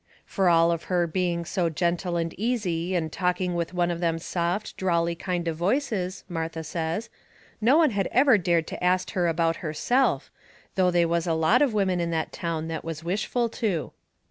[0.25, 4.17] Fur all of her being so gentle and easy and talking with one of them
[4.17, 7.11] soft, drawly kind of voices, Martha says,
[7.61, 10.31] no one had ever dared to ast her about herself,
[10.73, 13.91] though they was a lot of women in that town that was wishful to.